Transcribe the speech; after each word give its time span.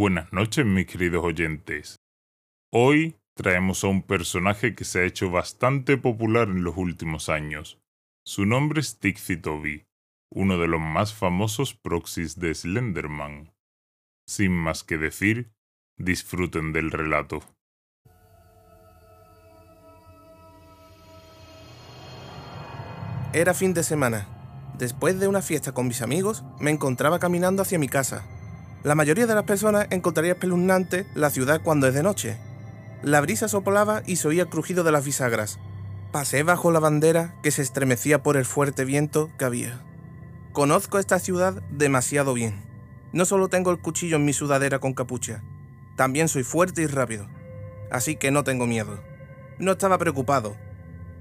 Buenas 0.00 0.32
noches, 0.32 0.64
mis 0.64 0.86
queridos 0.86 1.24
oyentes. 1.24 1.96
Hoy 2.72 3.16
traemos 3.34 3.82
a 3.82 3.88
un 3.88 4.02
personaje 4.02 4.76
que 4.76 4.84
se 4.84 5.00
ha 5.00 5.02
hecho 5.02 5.28
bastante 5.28 5.96
popular 5.96 6.46
en 6.46 6.62
los 6.62 6.76
últimos 6.76 7.28
años. 7.28 7.80
Su 8.24 8.46
nombre 8.46 8.80
es 8.80 9.00
Tixi 9.00 9.38
Toby, 9.38 9.86
uno 10.32 10.56
de 10.56 10.68
los 10.68 10.80
más 10.80 11.14
famosos 11.14 11.74
proxies 11.74 12.38
de 12.38 12.54
Slenderman. 12.54 13.52
Sin 14.24 14.52
más 14.52 14.84
que 14.84 14.98
decir, 14.98 15.50
disfruten 15.96 16.72
del 16.72 16.92
relato. 16.92 17.40
Era 23.32 23.52
fin 23.52 23.74
de 23.74 23.82
semana. 23.82 24.28
Después 24.78 25.18
de 25.18 25.26
una 25.26 25.42
fiesta 25.42 25.72
con 25.72 25.88
mis 25.88 26.02
amigos, 26.02 26.44
me 26.60 26.70
encontraba 26.70 27.18
caminando 27.18 27.62
hacia 27.62 27.80
mi 27.80 27.88
casa. 27.88 28.37
La 28.84 28.94
mayoría 28.94 29.26
de 29.26 29.34
las 29.34 29.44
personas 29.44 29.88
encontraría 29.90 30.32
espeluznante 30.32 31.06
la 31.14 31.30
ciudad 31.30 31.60
cuando 31.62 31.88
es 31.88 31.94
de 31.94 32.02
noche. 32.02 32.38
La 33.02 33.20
brisa 33.20 33.48
soplaba 33.48 34.02
y 34.06 34.16
se 34.16 34.28
oía 34.28 34.42
el 34.42 34.48
crujido 34.48 34.84
de 34.84 34.92
las 34.92 35.04
bisagras. 35.04 35.58
Pasé 36.12 36.42
bajo 36.42 36.70
la 36.70 36.80
bandera 36.80 37.34
que 37.42 37.50
se 37.50 37.62
estremecía 37.62 38.22
por 38.22 38.36
el 38.36 38.44
fuerte 38.44 38.84
viento 38.84 39.30
que 39.38 39.44
había. 39.44 39.80
Conozco 40.52 40.98
esta 40.98 41.18
ciudad 41.18 41.62
demasiado 41.70 42.34
bien. 42.34 42.62
No 43.12 43.24
solo 43.24 43.48
tengo 43.48 43.70
el 43.70 43.78
cuchillo 43.78 44.16
en 44.16 44.24
mi 44.24 44.32
sudadera 44.32 44.78
con 44.78 44.94
capucha, 44.94 45.42
también 45.98 46.28
soy 46.28 46.44
fuerte 46.44 46.82
y 46.82 46.86
rápido. 46.86 47.26
Así 47.90 48.14
que 48.14 48.30
no 48.30 48.44
tengo 48.44 48.68
miedo. 48.68 49.00
No 49.58 49.72
estaba 49.72 49.98
preocupado. 49.98 50.56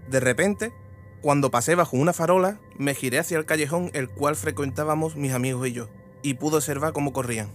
De 0.08 0.20
repente, 0.20 0.72
cuando 1.22 1.50
pasé 1.50 1.74
bajo 1.74 1.98
una 1.98 2.14
farola, 2.14 2.60
me 2.78 2.94
giré 2.94 3.18
hacia 3.18 3.40
el 3.40 3.46
callejón 3.46 3.90
el 3.94 4.08
cual 4.08 4.36
frecuentábamos 4.36 5.16
mis 5.16 5.34
amigos 5.34 5.68
y 5.68 5.72
yo, 5.72 5.90
y 6.28 6.34
pude 6.34 6.58
observar 6.58 6.92
cómo 6.92 7.14
corrían. 7.14 7.48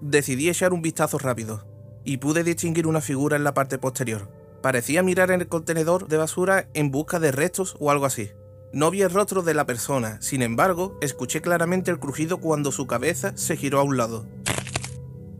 Decidí 0.00 0.48
echar 0.48 0.72
un 0.72 0.80
vistazo 0.80 1.18
rápido, 1.18 1.66
y 2.04 2.16
pude 2.16 2.42
distinguir 2.42 2.86
una 2.86 3.02
figura 3.02 3.36
en 3.36 3.44
la 3.44 3.52
parte 3.52 3.76
posterior. 3.76 4.30
Parecía 4.62 5.02
mirar 5.02 5.30
en 5.30 5.42
el 5.42 5.48
contenedor 5.48 6.08
de 6.08 6.16
basura 6.16 6.68
en 6.72 6.90
busca 6.90 7.20
de 7.20 7.32
restos 7.32 7.76
o 7.80 7.90
algo 7.90 8.06
así. 8.06 8.30
No 8.72 8.90
vi 8.90 9.02
el 9.02 9.10
rostro 9.10 9.42
de 9.42 9.52
la 9.52 9.66
persona, 9.66 10.22
sin 10.22 10.40
embargo, 10.40 10.98
escuché 11.02 11.42
claramente 11.42 11.90
el 11.90 11.98
crujido 11.98 12.38
cuando 12.38 12.72
su 12.72 12.86
cabeza 12.86 13.36
se 13.36 13.58
giró 13.58 13.78
a 13.78 13.82
un 13.82 13.98
lado. 13.98 14.26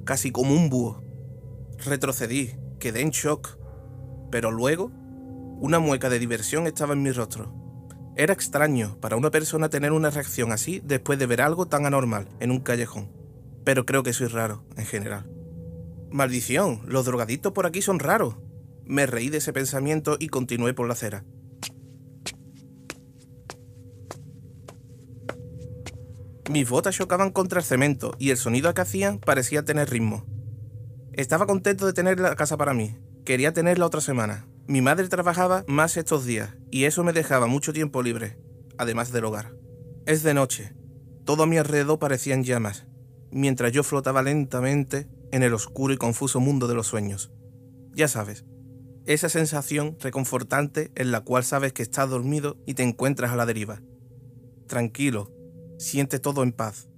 Casi 0.05 0.31
como 0.31 0.53
un 0.53 0.69
búho. 0.69 1.03
Retrocedí, 1.87 2.55
quedé 2.79 3.01
en 3.01 3.11
shock. 3.11 3.57
Pero 4.31 4.51
luego, 4.51 4.91
una 5.59 5.79
mueca 5.79 6.11
de 6.11 6.19
diversión 6.19 6.67
estaba 6.67 6.93
en 6.93 7.03
mi 7.03 7.13
rostro. 7.13 7.64
Era 8.17 8.33
extraño 8.33 8.97
para 9.01 9.17
una 9.17 9.33
persona 9.33 9.69
tener 9.69 9.91
una 9.91 10.11
reacción 10.11 10.53
así 10.53 10.81
después 10.85 11.19
de 11.19 11.27
ver 11.27 11.41
algo 11.41 11.67
tan 11.67 11.85
anormal 11.85 12.29
en 12.39 12.53
un 12.53 12.61
callejón. 12.61 13.11
Pero 13.65 13.87
creo 13.87 14.05
que 14.05 14.13
soy 14.13 14.29
raro, 14.29 14.65
en 14.77 14.87
general. 14.87 15.27
Maldición, 16.11 16.83
los 16.87 17.07
drogaditos 17.07 17.53
por 17.53 17.67
aquí 17.67 17.83
son 17.83 17.99
raros. 17.99 18.37
Me 18.85 19.07
reí 19.07 19.31
de 19.31 19.39
ese 19.39 19.53
pensamiento 19.53 20.17
y 20.21 20.29
continué 20.29 20.75
por 20.75 20.87
la 20.87 20.93
acera. 20.93 21.25
Mis 26.51 26.69
botas 26.69 26.95
chocaban 26.95 27.33
contra 27.33 27.59
el 27.59 27.65
cemento 27.65 28.15
y 28.19 28.31
el 28.31 28.37
sonido 28.37 28.73
que 28.75 28.83
hacían 28.83 29.19
parecía 29.19 29.65
tener 29.65 29.91
ritmo. 29.91 30.25
Estaba 31.15 31.47
contento 31.47 31.87
de 31.87 31.95
tener 31.95 32.21
la 32.21 32.37
casa 32.37 32.57
para 32.57 32.75
mí. 32.75 32.97
Quería 33.25 33.53
tenerla 33.53 33.87
otra 33.87 34.01
semana. 34.01 34.47
Mi 34.67 34.81
madre 34.81 35.09
trabajaba 35.09 35.63
más 35.69 35.97
estos 35.99 36.25
días 36.25 36.55
y 36.71 36.85
eso 36.85 37.05
me 37.05 37.13
dejaba 37.13 37.47
mucho 37.47 37.75
tiempo 37.75 38.03
libre, 38.03 38.39
además 38.79 39.13
del 39.13 39.27
hogar. 39.27 39.55
Es 40.07 40.23
de 40.23 40.33
noche. 40.33 40.75
Todo 41.27 41.43
a 41.43 41.47
mi 41.47 41.59
alrededor 41.59 41.99
parecía 41.99 42.35
en 42.35 42.45
llamas, 42.45 42.87
mientras 43.31 43.73
yo 43.73 43.83
flotaba 43.83 44.23
lentamente 44.23 45.07
en 45.33 45.43
el 45.43 45.53
oscuro 45.53 45.93
y 45.93 45.99
confuso 45.99 46.41
mundo 46.41 46.67
de 46.67 46.75
los 46.75 46.87
sueños. 46.87 47.31
Ya 47.95 48.09
sabes, 48.09 48.47
esa 49.05 49.29
sensación 49.29 49.99
reconfortante 50.01 50.91
en 50.95 51.11
la 51.11 51.21
cual 51.21 51.45
sabes 51.45 51.75
que 51.75 51.83
estás 51.83 52.09
dormido 52.09 52.57
y 52.67 52.73
te 52.73 52.85
encuentras 52.85 53.33
a 53.33 53.37
la 53.37 53.45
deriva. 53.45 53.83
Tranquilo, 54.67 55.31
siente 55.79 56.19
todo 56.19 56.43
en 56.43 56.53
paz, 56.53 56.89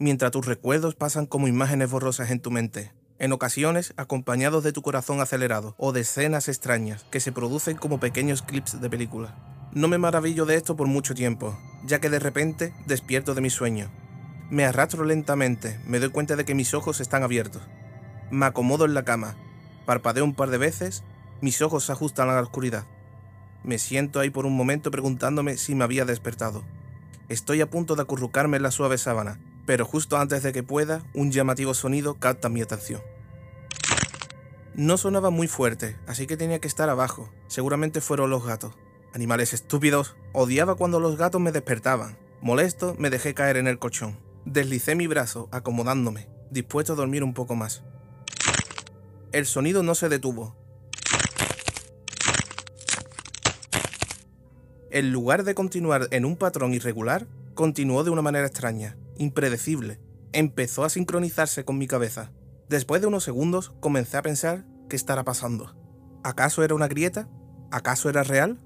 mientras 0.00 0.32
tus 0.32 0.44
recuerdos 0.44 0.96
pasan 0.96 1.26
como 1.26 1.46
imágenes 1.46 1.88
borrosas 1.88 2.32
en 2.32 2.40
tu 2.40 2.50
mente, 2.50 2.92
en 3.22 3.30
ocasiones 3.30 3.94
acompañados 3.96 4.64
de 4.64 4.72
tu 4.72 4.82
corazón 4.82 5.20
acelerado 5.20 5.76
o 5.78 5.92
de 5.92 6.00
escenas 6.00 6.48
extrañas 6.48 7.04
que 7.08 7.20
se 7.20 7.30
producen 7.30 7.76
como 7.76 8.00
pequeños 8.00 8.42
clips 8.42 8.80
de 8.80 8.90
película. 8.90 9.36
No 9.72 9.86
me 9.86 9.96
maravillo 9.96 10.44
de 10.44 10.56
esto 10.56 10.74
por 10.74 10.88
mucho 10.88 11.14
tiempo, 11.14 11.56
ya 11.84 12.00
que 12.00 12.10
de 12.10 12.18
repente 12.18 12.74
despierto 12.84 13.36
de 13.36 13.40
mi 13.40 13.48
sueño. 13.48 13.92
Me 14.50 14.64
arrastro 14.64 15.04
lentamente, 15.04 15.78
me 15.86 16.00
doy 16.00 16.08
cuenta 16.10 16.34
de 16.34 16.44
que 16.44 16.56
mis 16.56 16.74
ojos 16.74 17.00
están 17.00 17.22
abiertos. 17.22 17.62
Me 18.32 18.46
acomodo 18.46 18.86
en 18.86 18.94
la 18.94 19.04
cama, 19.04 19.36
parpadeo 19.86 20.24
un 20.24 20.34
par 20.34 20.50
de 20.50 20.58
veces, 20.58 21.04
mis 21.40 21.62
ojos 21.62 21.84
se 21.84 21.92
ajustan 21.92 22.28
a 22.28 22.34
la 22.34 22.42
oscuridad. 22.42 22.86
Me 23.62 23.78
siento 23.78 24.18
ahí 24.18 24.30
por 24.30 24.46
un 24.46 24.56
momento 24.56 24.90
preguntándome 24.90 25.58
si 25.58 25.76
me 25.76 25.84
había 25.84 26.04
despertado. 26.04 26.64
Estoy 27.28 27.60
a 27.60 27.70
punto 27.70 27.94
de 27.94 28.02
acurrucarme 28.02 28.56
en 28.56 28.64
la 28.64 28.72
suave 28.72 28.98
sábana, 28.98 29.38
pero 29.66 29.84
justo 29.84 30.16
antes 30.16 30.42
de 30.42 30.52
que 30.52 30.62
pueda, 30.62 31.02
un 31.14 31.30
llamativo 31.30 31.74
sonido 31.74 32.14
capta 32.14 32.48
mi 32.48 32.60
atención. 32.62 33.00
No 34.74 34.96
sonaba 34.96 35.30
muy 35.30 35.48
fuerte, 35.48 35.96
así 36.06 36.26
que 36.26 36.36
tenía 36.36 36.58
que 36.58 36.68
estar 36.68 36.88
abajo. 36.88 37.30
Seguramente 37.46 38.00
fueron 38.00 38.30
los 38.30 38.46
gatos. 38.46 38.74
Animales 39.12 39.52
estúpidos. 39.52 40.16
Odiaba 40.32 40.76
cuando 40.76 40.98
los 40.98 41.18
gatos 41.18 41.40
me 41.40 41.52
despertaban. 41.52 42.16
Molesto, 42.40 42.96
me 42.98 43.10
dejé 43.10 43.34
caer 43.34 43.58
en 43.58 43.66
el 43.66 43.78
colchón. 43.78 44.18
Deslicé 44.46 44.94
mi 44.94 45.06
brazo, 45.06 45.48
acomodándome, 45.52 46.28
dispuesto 46.50 46.94
a 46.94 46.96
dormir 46.96 47.22
un 47.22 47.34
poco 47.34 47.54
más. 47.54 47.82
El 49.30 49.46
sonido 49.46 49.82
no 49.82 49.94
se 49.94 50.08
detuvo. 50.08 50.56
En 54.90 55.12
lugar 55.12 55.44
de 55.44 55.54
continuar 55.54 56.08
en 56.10 56.24
un 56.24 56.36
patrón 56.36 56.74
irregular, 56.74 57.26
continuó 57.54 58.04
de 58.04 58.10
una 58.10 58.22
manera 58.22 58.46
extraña, 58.46 58.96
impredecible. 59.16 60.00
Empezó 60.32 60.84
a 60.84 60.90
sincronizarse 60.90 61.64
con 61.64 61.78
mi 61.78 61.86
cabeza. 61.86 62.32
Después 62.68 63.00
de 63.00 63.06
unos 63.06 63.24
segundos 63.24 63.72
comencé 63.80 64.16
a 64.16 64.22
pensar 64.22 64.64
qué 64.88 64.96
estará 64.96 65.24
pasando. 65.24 65.76
¿Acaso 66.24 66.62
era 66.62 66.74
una 66.74 66.88
grieta? 66.88 67.28
¿Acaso 67.70 68.08
era 68.08 68.22
real? 68.22 68.58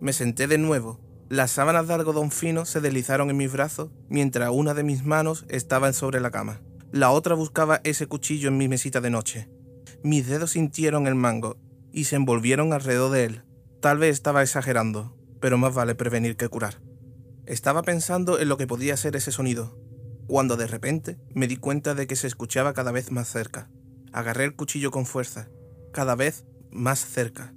Me 0.00 0.12
senté 0.12 0.46
de 0.46 0.58
nuevo. 0.58 1.00
Las 1.28 1.50
sábanas 1.50 1.88
de 1.88 1.94
algodón 1.94 2.30
fino 2.30 2.64
se 2.64 2.80
deslizaron 2.80 3.30
en 3.30 3.36
mis 3.36 3.52
brazos 3.52 3.90
mientras 4.08 4.50
una 4.52 4.74
de 4.74 4.84
mis 4.84 5.04
manos 5.04 5.46
estaba 5.48 5.92
sobre 5.92 6.20
la 6.20 6.30
cama. 6.30 6.60
La 6.92 7.10
otra 7.10 7.34
buscaba 7.34 7.80
ese 7.82 8.06
cuchillo 8.06 8.48
en 8.48 8.58
mi 8.58 8.68
mesita 8.68 9.00
de 9.00 9.10
noche. 9.10 9.48
Mis 10.04 10.28
dedos 10.28 10.52
sintieron 10.52 11.06
el 11.06 11.14
mango 11.14 11.56
y 11.90 12.04
se 12.04 12.16
envolvieron 12.16 12.72
alrededor 12.72 13.10
de 13.10 13.24
él. 13.24 13.42
Tal 13.80 13.98
vez 13.98 14.12
estaba 14.12 14.42
exagerando, 14.42 15.16
pero 15.40 15.58
más 15.58 15.74
vale 15.74 15.94
prevenir 15.94 16.36
que 16.36 16.48
curar. 16.48 16.83
Estaba 17.46 17.82
pensando 17.82 18.38
en 18.38 18.48
lo 18.48 18.56
que 18.56 18.66
podía 18.66 18.96
ser 18.96 19.16
ese 19.16 19.30
sonido, 19.30 19.78
cuando 20.26 20.56
de 20.56 20.66
repente 20.66 21.18
me 21.34 21.46
di 21.46 21.56
cuenta 21.56 21.94
de 21.94 22.06
que 22.06 22.16
se 22.16 22.26
escuchaba 22.26 22.72
cada 22.72 22.90
vez 22.90 23.12
más 23.12 23.28
cerca. 23.28 23.68
Agarré 24.12 24.44
el 24.44 24.56
cuchillo 24.56 24.90
con 24.90 25.04
fuerza, 25.04 25.50
cada 25.92 26.14
vez 26.14 26.46
más 26.70 27.04
cerca, 27.04 27.54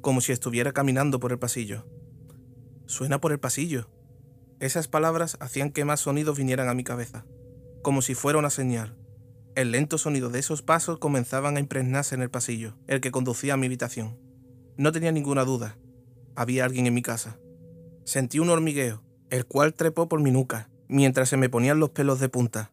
como 0.00 0.20
si 0.20 0.32
estuviera 0.32 0.72
caminando 0.72 1.20
por 1.20 1.30
el 1.30 1.38
pasillo. 1.38 1.86
Suena 2.86 3.20
por 3.20 3.30
el 3.30 3.38
pasillo. 3.38 3.88
Esas 4.58 4.88
palabras 4.88 5.36
hacían 5.40 5.70
que 5.70 5.84
más 5.84 6.00
sonidos 6.00 6.36
vinieran 6.36 6.68
a 6.68 6.74
mi 6.74 6.82
cabeza, 6.82 7.24
como 7.82 8.02
si 8.02 8.14
fuera 8.14 8.38
una 8.38 8.50
señal. 8.50 8.96
El 9.54 9.70
lento 9.70 9.96
sonido 9.96 10.28
de 10.28 10.40
esos 10.40 10.62
pasos 10.62 10.98
comenzaban 10.98 11.56
a 11.56 11.60
impregnarse 11.60 12.16
en 12.16 12.22
el 12.22 12.30
pasillo, 12.30 12.76
el 12.88 13.00
que 13.00 13.12
conducía 13.12 13.54
a 13.54 13.56
mi 13.56 13.66
habitación. 13.66 14.18
No 14.76 14.90
tenía 14.90 15.12
ninguna 15.12 15.44
duda, 15.44 15.78
había 16.34 16.64
alguien 16.64 16.86
en 16.86 16.94
mi 16.94 17.02
casa. 17.02 17.38
Sentí 18.04 18.38
un 18.38 18.50
hormigueo, 18.50 19.04
el 19.30 19.46
cual 19.46 19.74
trepó 19.74 20.08
por 20.08 20.20
mi 20.20 20.30
nuca, 20.30 20.68
mientras 20.88 21.28
se 21.28 21.36
me 21.36 21.48
ponían 21.48 21.80
los 21.80 21.90
pelos 21.90 22.20
de 22.20 22.28
punta. 22.28 22.72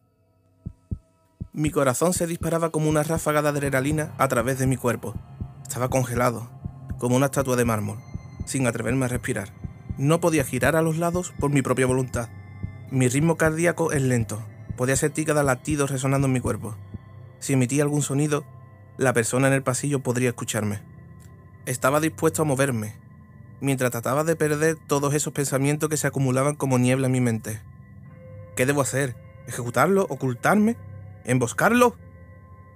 Mi 1.52 1.70
corazón 1.70 2.12
se 2.12 2.26
disparaba 2.26 2.70
como 2.70 2.88
una 2.88 3.02
ráfaga 3.02 3.42
de 3.42 3.48
adrenalina 3.48 4.12
a 4.18 4.28
través 4.28 4.58
de 4.58 4.66
mi 4.66 4.76
cuerpo. 4.76 5.14
Estaba 5.62 5.88
congelado, 5.88 6.50
como 6.98 7.16
una 7.16 7.26
estatua 7.26 7.56
de 7.56 7.64
mármol, 7.64 7.98
sin 8.44 8.66
atreverme 8.66 9.06
a 9.06 9.08
respirar. 9.08 9.52
No 9.96 10.20
podía 10.20 10.44
girar 10.44 10.76
a 10.76 10.82
los 10.82 10.98
lados 10.98 11.32
por 11.40 11.50
mi 11.50 11.62
propia 11.62 11.86
voluntad. 11.86 12.28
Mi 12.90 13.08
ritmo 13.08 13.36
cardíaco 13.36 13.92
es 13.92 14.02
lento. 14.02 14.44
Podía 14.76 14.96
sentir 14.96 15.26
cada 15.26 15.42
latido 15.42 15.86
resonando 15.86 16.26
en 16.26 16.32
mi 16.32 16.40
cuerpo. 16.40 16.76
Si 17.40 17.54
emitía 17.54 17.82
algún 17.82 18.02
sonido, 18.02 18.44
la 18.96 19.12
persona 19.12 19.48
en 19.48 19.54
el 19.54 19.62
pasillo 19.62 20.00
podría 20.00 20.30
escucharme. 20.30 20.80
Estaba 21.66 22.00
dispuesto 22.00 22.42
a 22.42 22.44
moverme, 22.44 22.96
mientras 23.60 23.90
trataba 23.90 24.24
de 24.24 24.36
perder 24.36 24.76
todos 24.86 25.14
esos 25.14 25.32
pensamientos 25.32 25.88
que 25.88 25.96
se 25.96 26.06
acumulaban 26.06 26.54
como 26.54 26.78
niebla 26.78 27.06
en 27.06 27.12
mi 27.12 27.20
mente. 27.20 27.62
¿Qué 28.56 28.66
debo 28.66 28.80
hacer? 28.80 29.16
¿Ejecutarlo? 29.46 30.06
¿Ocultarme? 30.08 30.76
¿Emboscarlo? 31.24 31.96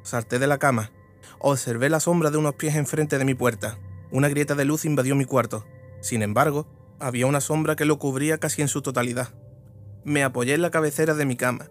Salté 0.02 0.38
de 0.38 0.46
la 0.46 0.58
cama. 0.58 0.90
Observé 1.38 1.88
la 1.88 2.00
sombra 2.00 2.30
de 2.30 2.38
unos 2.38 2.54
pies 2.54 2.76
enfrente 2.76 3.18
de 3.18 3.24
mi 3.24 3.34
puerta. 3.34 3.78
Una 4.10 4.28
grieta 4.28 4.54
de 4.54 4.64
luz 4.64 4.84
invadió 4.84 5.16
mi 5.16 5.24
cuarto. 5.24 5.64
Sin 6.00 6.22
embargo, 6.22 6.66
había 7.00 7.26
una 7.26 7.40
sombra 7.40 7.76
que 7.76 7.84
lo 7.84 7.98
cubría 7.98 8.38
casi 8.38 8.62
en 8.62 8.68
su 8.68 8.82
totalidad. 8.82 9.34
Me 10.04 10.22
apoyé 10.24 10.54
en 10.54 10.62
la 10.62 10.70
cabecera 10.70 11.14
de 11.14 11.26
mi 11.26 11.36
cama. 11.36 11.68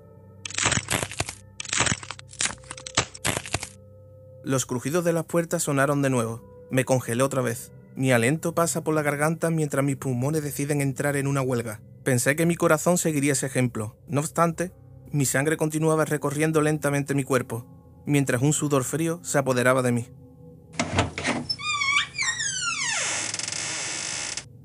Los 4.43 4.65
crujidos 4.65 5.05
de 5.05 5.13
las 5.13 5.25
puertas 5.25 5.63
sonaron 5.63 6.01
de 6.01 6.09
nuevo. 6.09 6.67
Me 6.71 6.83
congelé 6.83 7.23
otra 7.23 7.41
vez. 7.41 7.71
Mi 7.95 8.11
aliento 8.11 8.55
pasa 8.55 8.83
por 8.83 8.95
la 8.95 9.01
garganta 9.01 9.49
mientras 9.49 9.83
mis 9.83 9.97
pulmones 9.97 10.43
deciden 10.43 10.81
entrar 10.81 11.17
en 11.17 11.27
una 11.27 11.41
huelga. 11.41 11.81
Pensé 12.03 12.35
que 12.35 12.45
mi 12.45 12.55
corazón 12.55 12.97
seguiría 12.97 13.33
ese 13.33 13.45
ejemplo. 13.45 13.97
No 14.07 14.21
obstante, 14.21 14.71
mi 15.11 15.25
sangre 15.25 15.57
continuaba 15.57 16.05
recorriendo 16.05 16.61
lentamente 16.61 17.13
mi 17.13 17.23
cuerpo, 17.23 17.67
mientras 18.05 18.41
un 18.41 18.53
sudor 18.53 18.85
frío 18.85 19.19
se 19.23 19.37
apoderaba 19.37 19.81
de 19.81 19.91
mí. 19.91 20.07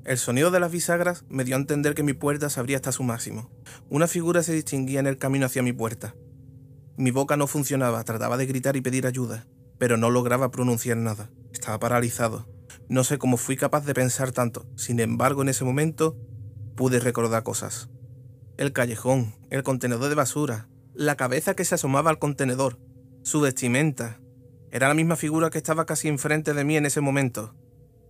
El 0.05 0.17
sonido 0.17 0.51
de 0.51 0.61
las 0.61 0.71
bisagras 0.71 1.25
me 1.27 1.43
dio 1.43 1.57
a 1.57 1.59
entender 1.59 1.93
que 1.93 2.01
mi 2.01 2.13
puerta 2.13 2.49
se 2.49 2.61
abría 2.61 2.77
hasta 2.77 2.93
su 2.93 3.03
máximo. 3.03 3.51
Una 3.89 4.07
figura 4.07 4.41
se 4.41 4.53
distinguía 4.53 5.01
en 5.01 5.07
el 5.07 5.17
camino 5.17 5.45
hacia 5.45 5.61
mi 5.63 5.73
puerta. 5.73 6.15
Mi 6.95 7.11
boca 7.11 7.35
no 7.35 7.45
funcionaba, 7.45 8.03
trataba 8.05 8.37
de 8.37 8.45
gritar 8.45 8.77
y 8.77 8.81
pedir 8.81 9.05
ayuda, 9.05 9.47
pero 9.77 9.97
no 9.97 10.09
lograba 10.09 10.49
pronunciar 10.49 10.95
nada. 10.95 11.29
Estaba 11.51 11.77
paralizado. 11.77 12.47
No 12.89 13.03
sé 13.03 13.17
cómo 13.17 13.37
fui 13.37 13.57
capaz 13.57 13.85
de 13.85 13.93
pensar 13.93 14.31
tanto. 14.31 14.65
Sin 14.75 14.99
embargo, 14.99 15.41
en 15.41 15.49
ese 15.49 15.65
momento 15.65 16.15
pude 16.75 16.99
recordar 16.99 17.43
cosas. 17.43 17.89
El 18.55 18.71
callejón, 18.71 19.35
el 19.49 19.63
contenedor 19.63 20.07
de 20.07 20.15
basura, 20.15 20.69
la 20.93 21.15
cabeza 21.15 21.53
que 21.53 21.65
se 21.65 21.75
asomaba 21.75 22.09
al 22.09 22.19
contenedor, 22.19 22.79
su 23.23 23.41
vestimenta. 23.41 24.21
Era 24.71 24.87
la 24.87 24.93
misma 24.93 25.17
figura 25.17 25.49
que 25.49 25.57
estaba 25.57 25.85
casi 25.85 26.07
enfrente 26.07 26.53
de 26.53 26.63
mí 26.63 26.77
en 26.77 26.85
ese 26.85 27.01
momento. 27.01 27.55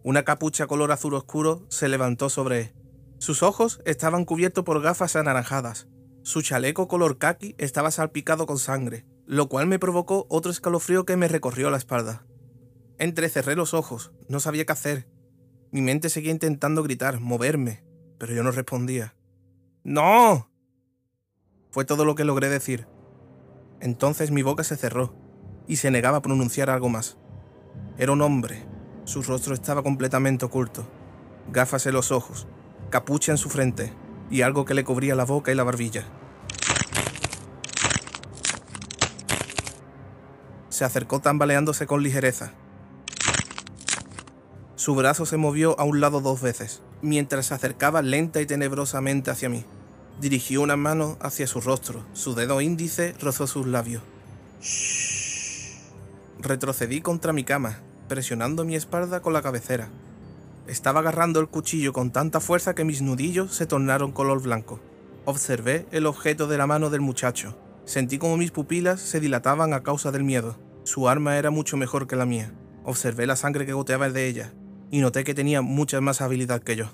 Una 0.03 0.23
capucha 0.23 0.67
color 0.67 0.91
azul 0.91 1.15
oscuro 1.15 1.65
se 1.69 1.89
levantó 1.89 2.29
sobre 2.29 2.61
él. 2.61 2.73
Sus 3.17 3.41
ojos 3.41 3.81
estaban 3.83 4.25
cubiertos 4.25 4.63
por 4.63 4.81
gafas 4.81 5.15
anaranjadas. 5.15 5.87
Su 6.21 6.43
chaleco 6.43 6.87
color 6.87 7.17
khaki 7.17 7.55
estaba 7.57 7.89
salpicado 7.89 8.45
con 8.45 8.59
sangre, 8.59 9.07
lo 9.25 9.49
cual 9.49 9.65
me 9.65 9.79
provocó 9.79 10.27
otro 10.29 10.51
escalofrío 10.51 11.03
que 11.03 11.17
me 11.17 11.27
recorrió 11.27 11.71
la 11.71 11.77
espalda. 11.77 12.26
Entrecerré 12.99 13.55
los 13.55 13.75
ojos, 13.75 14.11
no 14.27 14.39
sabía 14.39 14.65
qué 14.65 14.73
hacer. 14.73 15.07
Mi 15.71 15.81
mente 15.81 16.09
seguía 16.09 16.31
intentando 16.31 16.81
gritar, 16.81 17.19
moverme, 17.19 17.83
pero 18.17 18.33
yo 18.33 18.41
no 18.41 18.49
respondía. 18.49 19.15
¡No! 19.83 20.49
Fue 21.69 21.85
todo 21.85 22.05
lo 22.05 22.15
que 22.15 22.23
logré 22.23 22.49
decir. 22.49 22.87
Entonces 23.81 24.31
mi 24.31 24.41
boca 24.41 24.63
se 24.63 24.77
cerró 24.77 25.13
y 25.67 25.75
se 25.75 25.91
negaba 25.91 26.17
a 26.17 26.21
pronunciar 26.23 26.71
algo 26.71 26.89
más. 26.89 27.17
Era 27.99 28.13
un 28.13 28.21
hombre. 28.21 28.65
Su 29.03 29.21
rostro 29.21 29.53
estaba 29.53 29.83
completamente 29.83 30.45
oculto. 30.45 30.87
Gafas 31.51 31.85
en 31.85 31.93
los 31.93 32.11
ojos, 32.11 32.47
capucha 32.89 33.31
en 33.31 33.37
su 33.37 33.49
frente 33.49 33.93
y 34.31 34.41
algo 34.41 34.65
que 34.65 34.73
le 34.73 34.83
cubría 34.83 35.13
la 35.13 35.23
boca 35.25 35.51
y 35.51 35.55
la 35.55 35.63
barbilla. 35.63 36.05
Se 40.69 40.83
acercó 40.83 41.21
tambaleándose 41.21 41.85
con 41.85 42.01
ligereza, 42.01 42.53
su 44.87 44.95
brazo 44.95 45.25
se 45.25 45.35
movió 45.35 45.77
a 45.81 45.83
un 45.83 45.99
lado 45.99 46.21
dos 46.21 46.39
veces, 46.41 46.81
mientras 47.01 47.47
se 47.47 47.53
acercaba 47.53 48.01
lenta 48.01 48.39
y 48.39 48.45
tenebrosamente 48.45 49.29
hacia 49.29 49.49
mí. 49.49 49.65
Dirigió 50.21 50.61
una 50.61 50.77
mano 50.77 51.17
hacia 51.19 51.45
su 51.45 51.59
rostro, 51.59 52.05
su 52.13 52.35
dedo 52.35 52.61
índice 52.61 53.13
rozó 53.19 53.47
sus 53.47 53.67
labios. 53.67 54.01
Retrocedí 56.39 57.01
contra 57.01 57.33
mi 57.33 57.43
cama, 57.43 57.81
presionando 58.07 58.63
mi 58.63 58.77
espalda 58.77 59.19
con 59.19 59.33
la 59.33 59.41
cabecera. 59.41 59.89
Estaba 60.67 61.01
agarrando 61.01 61.41
el 61.41 61.49
cuchillo 61.49 61.91
con 61.91 62.11
tanta 62.11 62.39
fuerza 62.39 62.73
que 62.73 62.85
mis 62.85 63.01
nudillos 63.01 63.53
se 63.53 63.65
tornaron 63.65 64.13
color 64.13 64.41
blanco. 64.41 64.79
Observé 65.25 65.85
el 65.91 66.05
objeto 66.05 66.47
de 66.47 66.59
la 66.59 66.65
mano 66.65 66.89
del 66.89 67.01
muchacho. 67.01 67.57
Sentí 67.83 68.19
como 68.19 68.37
mis 68.37 68.51
pupilas 68.51 69.01
se 69.01 69.19
dilataban 69.19 69.73
a 69.73 69.83
causa 69.83 70.13
del 70.13 70.23
miedo. 70.23 70.57
Su 70.85 71.09
arma 71.09 71.37
era 71.37 71.49
mucho 71.49 71.75
mejor 71.75 72.07
que 72.07 72.15
la 72.15 72.25
mía. 72.25 72.53
Observé 72.85 73.27
la 73.27 73.35
sangre 73.35 73.65
que 73.65 73.73
goteaba 73.73 74.09
de 74.09 74.27
ella, 74.29 74.53
y 74.91 74.99
noté 74.99 75.23
que 75.23 75.33
tenía 75.33 75.61
mucha 75.61 76.01
más 76.01 76.21
habilidad 76.21 76.61
que 76.61 76.75
yo. 76.75 76.91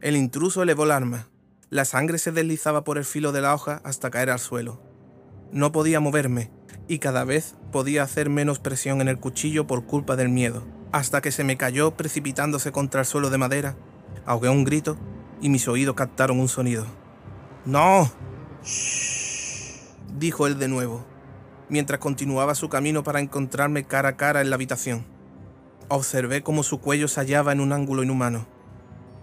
El 0.00 0.16
intruso 0.16 0.62
elevó 0.62 0.84
el 0.84 0.90
arma. 0.90 1.28
La 1.68 1.84
sangre 1.84 2.18
se 2.18 2.32
deslizaba 2.32 2.84
por 2.84 2.98
el 2.98 3.04
filo 3.04 3.32
de 3.32 3.40
la 3.40 3.54
hoja 3.54 3.80
hasta 3.84 4.10
caer 4.10 4.30
al 4.30 4.38
suelo. 4.38 4.82
No 5.52 5.72
podía 5.72 6.00
moverme, 6.00 6.50
y 6.88 6.98
cada 6.98 7.24
vez 7.24 7.54
podía 7.70 8.02
hacer 8.02 8.30
menos 8.30 8.58
presión 8.58 9.00
en 9.00 9.08
el 9.08 9.18
cuchillo 9.18 9.66
por 9.66 9.86
culpa 9.86 10.16
del 10.16 10.28
miedo, 10.28 10.66
hasta 10.92 11.20
que 11.20 11.32
se 11.32 11.44
me 11.44 11.56
cayó 11.56 11.92
precipitándose 11.92 12.72
contra 12.72 13.00
el 13.00 13.06
suelo 13.06 13.30
de 13.30 13.38
madera, 13.38 13.76
ahogué 14.26 14.48
un 14.48 14.64
grito 14.64 14.96
y 15.40 15.48
mis 15.48 15.68
oídos 15.68 15.94
captaron 15.94 16.40
un 16.40 16.48
sonido. 16.48 16.86
¡No! 17.64 18.10
dijo 20.18 20.46
él 20.46 20.58
de 20.58 20.68
nuevo, 20.68 21.04
mientras 21.68 22.00
continuaba 22.00 22.54
su 22.54 22.68
camino 22.68 23.02
para 23.02 23.20
encontrarme 23.20 23.84
cara 23.84 24.10
a 24.10 24.16
cara 24.16 24.40
en 24.40 24.50
la 24.50 24.56
habitación. 24.56 25.04
Observé 25.92 26.44
cómo 26.44 26.62
su 26.62 26.78
cuello 26.78 27.08
se 27.08 27.18
hallaba 27.18 27.50
en 27.50 27.58
un 27.58 27.72
ángulo 27.72 28.04
inhumano. 28.04 28.46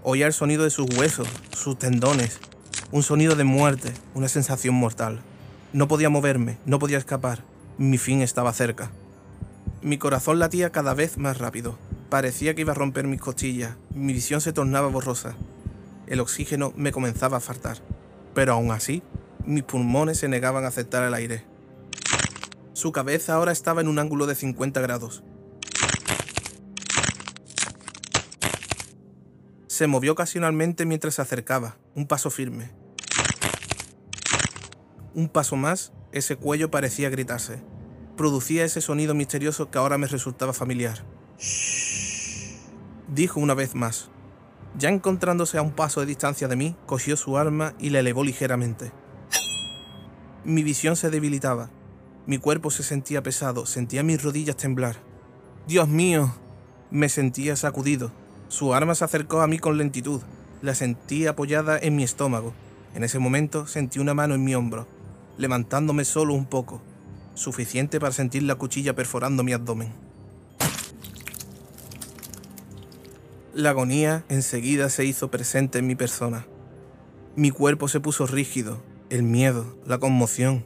Oía 0.04 0.28
el 0.28 0.34
sonido 0.34 0.66
de 0.66 0.70
sus 0.70 0.86
huesos, 0.98 1.30
sus 1.56 1.80
tendones, 1.80 2.42
un 2.92 3.04
sonido 3.04 3.38
de 3.38 3.46
muerte, 3.46 3.94
una 4.14 4.28
sensación 4.28 4.76
mortal. 4.76 5.22
No 5.72 5.88
podía 5.88 6.10
moverme, 6.10 6.58
no 6.66 6.78
podía 6.78 6.98
escapar. 6.98 7.42
Mi 7.78 7.98
fin 7.98 8.22
estaba 8.22 8.52
cerca. 8.52 8.92
Mi 9.82 9.98
corazón 9.98 10.40
latía 10.40 10.74
cada 10.74 10.94
vez 10.94 11.18
más 11.18 11.38
rápido. 11.38 11.78
Parecía 12.10 12.54
que 12.54 12.62
iba 12.64 12.74
a 12.74 12.76
romper 12.76 13.08
mis 13.08 13.22
costillas. 13.22 13.78
Mi 13.96 14.12
visión 14.12 14.42
se 14.42 14.52
tornaba 14.52 14.90
borrosa. 14.90 15.38
El 16.06 16.20
oxígeno 16.20 16.74
me 16.76 16.92
comenzaba 16.92 17.38
a 17.38 17.40
faltar. 17.40 17.78
Pero 18.34 18.52
aún 18.52 18.72
así, 18.72 19.04
mis 19.46 19.64
pulmones 19.64 20.18
se 20.18 20.28
negaban 20.28 20.66
a 20.66 20.68
aceptar 20.68 21.06
el 21.06 21.14
aire. 21.14 21.46
Su 22.74 22.92
cabeza 22.92 23.36
ahora 23.36 23.54
estaba 23.54 23.80
en 23.80 23.88
un 23.88 24.00
ángulo 24.00 24.26
de 24.26 24.36
50 24.36 24.82
grados. 24.82 25.24
Se 29.78 29.86
movió 29.86 30.14
ocasionalmente 30.14 30.88
mientras 30.88 31.14
se 31.14 31.22
acercaba, 31.22 31.78
un 31.94 32.08
paso 32.08 32.32
firme. 32.32 32.72
Un 35.14 35.30
paso 35.30 35.56
más, 35.56 35.94
ese 36.12 36.36
cuello 36.36 36.72
parecía 36.72 37.12
gritarse. 37.12 37.62
Producía 38.16 38.66
ese 38.66 38.82
sonido 38.82 39.14
misterioso 39.14 39.70
que 39.70 39.78
ahora 39.78 40.00
me 40.00 40.08
resultaba 40.08 40.52
familiar. 40.52 41.06
Dijo 43.08 43.40
una 43.40 43.54
vez 43.54 43.76
más. 43.76 44.10
Ya 44.80 44.90
encontrándose 44.90 45.60
a 45.60 45.62
un 45.62 45.74
paso 45.74 46.00
de 46.00 46.08
distancia 46.08 46.48
de 46.48 46.56
mí, 46.56 46.76
cogió 46.88 47.16
su 47.16 47.38
arma 47.38 47.76
y 47.78 47.92
la 47.92 48.00
elevó 48.00 48.24
ligeramente. 48.24 48.92
Mi 50.44 50.64
visión 50.64 50.96
se 50.96 51.12
debilitaba. 51.12 51.70
Mi 52.26 52.40
cuerpo 52.40 52.72
se 52.72 52.82
sentía 52.82 53.22
pesado, 53.22 53.68
sentía 53.68 54.02
mis 54.02 54.24
rodillas 54.24 54.58
temblar. 54.58 54.96
Dios 55.68 55.88
mío, 55.88 56.34
me 56.90 57.10
sentía 57.10 57.56
sacudido. 57.56 58.12
Su 58.50 58.74
arma 58.74 58.96
se 58.96 59.04
acercó 59.04 59.42
a 59.42 59.48
mí 59.48 59.60
con 59.60 59.78
lentitud. 59.78 60.22
La 60.62 60.74
sentí 60.74 61.28
apoyada 61.28 61.78
en 61.78 61.96
mi 61.96 62.04
estómago. 62.04 62.54
En 62.96 63.04
ese 63.04 63.20
momento 63.20 63.68
sentí 63.68 64.00
una 64.00 64.14
mano 64.14 64.36
en 64.36 64.44
mi 64.44 64.56
hombro, 64.56 64.88
levantándome 65.38 66.06
solo 66.06 66.34
un 66.34 66.46
poco, 66.46 66.82
suficiente 67.36 68.00
para 68.00 68.12
sentir 68.12 68.44
la 68.44 68.56
cuchilla 68.56 68.96
perforando 68.96 69.44
mi 69.44 69.54
abdomen. 69.54 69.92
La 73.54 73.72
agonía 73.72 74.24
enseguida 74.30 74.90
se 74.90 75.04
hizo 75.06 75.30
presente 75.30 75.80
en 75.80 75.88
mi 75.88 75.96
persona. 75.96 76.48
Mi 77.36 77.52
cuerpo 77.52 77.88
se 77.88 78.00
puso 78.00 78.28
rígido, 78.28 78.82
el 79.10 79.24
miedo, 79.24 79.78
la 79.86 80.00
conmoción. 80.00 80.66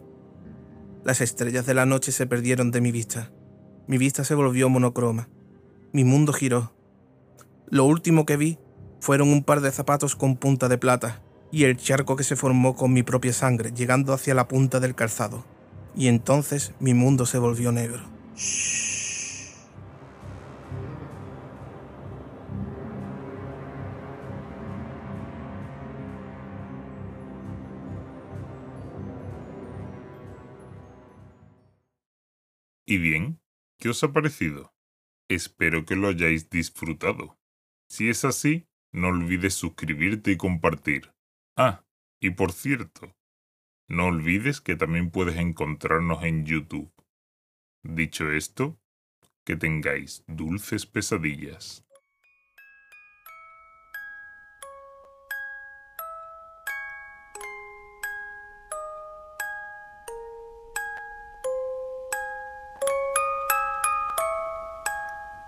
Las 1.03 1.21
estrellas 1.21 1.65
de 1.65 1.73
la 1.73 1.85
noche 1.85 2.11
se 2.11 2.27
perdieron 2.27 2.69
de 2.71 2.81
mi 2.81 2.91
vista. 2.91 3.31
Mi 3.87 3.97
vista 3.97 4.23
se 4.23 4.35
volvió 4.35 4.69
monocroma. 4.69 5.29
Mi 5.91 6.03
mundo 6.03 6.31
giró. 6.31 6.73
Lo 7.71 7.85
último 7.85 8.25
que 8.25 8.35
vi 8.35 8.59
fueron 8.99 9.29
un 9.29 9.45
par 9.45 9.61
de 9.61 9.71
zapatos 9.71 10.17
con 10.17 10.35
punta 10.35 10.67
de 10.67 10.77
plata 10.77 11.23
y 11.53 11.63
el 11.63 11.77
charco 11.77 12.17
que 12.17 12.25
se 12.25 12.35
formó 12.35 12.75
con 12.75 12.91
mi 12.91 13.01
propia 13.01 13.31
sangre 13.31 13.71
llegando 13.71 14.11
hacia 14.11 14.35
la 14.35 14.49
punta 14.49 14.81
del 14.81 14.93
calzado. 14.93 15.45
Y 15.95 16.09
entonces 16.09 16.73
mi 16.81 16.93
mundo 16.93 17.25
se 17.25 17.37
volvió 17.37 17.71
negro. 17.71 18.03
¿Y 32.85 32.97
bien? 32.97 33.39
¿Qué 33.79 33.87
os 33.87 34.03
ha 34.03 34.11
parecido? 34.11 34.73
Espero 35.29 35.85
que 35.85 35.95
lo 35.95 36.09
hayáis 36.09 36.49
disfrutado. 36.49 37.40
Si 37.91 38.07
es 38.07 38.23
así, 38.23 38.69
no 38.93 39.09
olvides 39.09 39.53
suscribirte 39.53 40.31
y 40.31 40.37
compartir. 40.37 41.13
Ah, 41.57 41.83
y 42.21 42.29
por 42.29 42.53
cierto, 42.53 43.17
no 43.89 44.05
olvides 44.05 44.61
que 44.61 44.77
también 44.77 45.11
puedes 45.11 45.35
encontrarnos 45.35 46.23
en 46.23 46.45
YouTube. 46.45 46.89
Dicho 47.83 48.31
esto, 48.31 48.79
que 49.43 49.57
tengáis 49.57 50.23
dulces 50.25 50.85
pesadillas. 50.85 51.85